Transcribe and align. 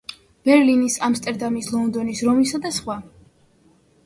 ბერლინის, 0.49 0.95
ამსტერდამის, 1.07 1.67
ლონდონის, 1.75 2.25
რომისა 2.31 2.63
და 2.65 2.73
სხვა. 2.79 2.97